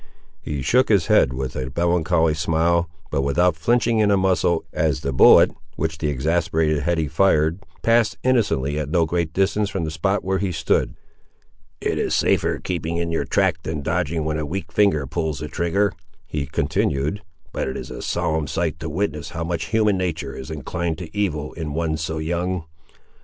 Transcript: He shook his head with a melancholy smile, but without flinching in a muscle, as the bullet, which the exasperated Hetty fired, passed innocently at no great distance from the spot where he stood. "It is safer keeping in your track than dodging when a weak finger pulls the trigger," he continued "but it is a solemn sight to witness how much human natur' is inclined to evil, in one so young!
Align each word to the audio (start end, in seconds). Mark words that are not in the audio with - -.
He 0.41 0.63
shook 0.63 0.89
his 0.89 1.05
head 1.13 1.31
with 1.31 1.55
a 1.55 1.71
melancholy 1.77 2.33
smile, 2.33 2.89
but 3.11 3.21
without 3.21 3.55
flinching 3.55 3.99
in 3.99 4.09
a 4.09 4.17
muscle, 4.17 4.65
as 4.73 5.01
the 5.01 5.13
bullet, 5.13 5.51
which 5.75 5.99
the 5.99 6.07
exasperated 6.07 6.79
Hetty 6.81 7.07
fired, 7.07 7.59
passed 7.83 8.17
innocently 8.23 8.79
at 8.79 8.89
no 8.89 9.05
great 9.05 9.31
distance 9.31 9.69
from 9.69 9.83
the 9.83 9.91
spot 9.91 10.23
where 10.23 10.39
he 10.39 10.51
stood. 10.51 10.95
"It 11.79 11.99
is 11.99 12.15
safer 12.15 12.57
keeping 12.57 12.97
in 12.97 13.11
your 13.11 13.25
track 13.25 13.61
than 13.61 13.83
dodging 13.83 14.25
when 14.25 14.39
a 14.39 14.43
weak 14.47 14.71
finger 14.71 15.05
pulls 15.05 15.37
the 15.37 15.47
trigger," 15.47 15.93
he 16.25 16.47
continued 16.47 17.21
"but 17.53 17.67
it 17.67 17.77
is 17.77 17.91
a 17.91 18.01
solemn 18.01 18.47
sight 18.47 18.79
to 18.79 18.89
witness 18.89 19.29
how 19.29 19.43
much 19.43 19.65
human 19.65 19.99
natur' 19.99 20.33
is 20.33 20.49
inclined 20.49 20.97
to 20.97 21.15
evil, 21.15 21.53
in 21.53 21.75
one 21.75 21.95
so 21.95 22.17
young! 22.17 22.63